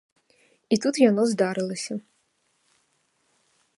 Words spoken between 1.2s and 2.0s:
здарылася.